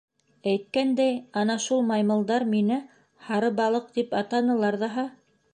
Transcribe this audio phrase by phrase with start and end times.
[0.51, 2.81] Әйткәндәй, ана шул маймылдар мине
[3.29, 5.09] һары балыҡ тип атанылар ҙаһа.